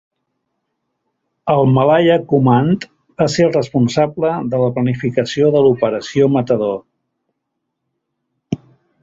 [1.55, 2.87] El Malaya Command
[3.23, 6.77] va ser el responsable de la planificació de l'Operació Matador.